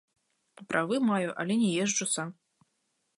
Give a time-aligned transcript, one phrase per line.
[0.71, 2.29] Правы маю, але не езджу сам.